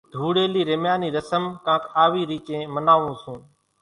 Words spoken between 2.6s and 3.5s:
مناوون سي۔